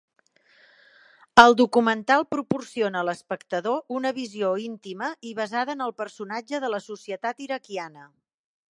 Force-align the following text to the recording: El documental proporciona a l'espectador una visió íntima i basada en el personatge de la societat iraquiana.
El 1.43 1.55
documental 1.59 2.25
proporciona 2.35 3.03
a 3.03 3.07
l'espectador 3.11 3.95
una 3.99 4.13
visió 4.21 4.51
íntima 4.65 5.11
i 5.33 5.37
basada 5.43 5.79
en 5.79 5.89
el 5.89 5.95
personatge 6.05 6.65
de 6.67 6.75
la 6.77 6.83
societat 6.91 7.47
iraquiana. 7.51 8.11